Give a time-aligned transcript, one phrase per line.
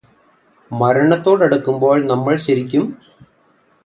[0.71, 2.85] മരണത്തോടടുക്കുമ്പോള് നമ്മള് ശരിക്കും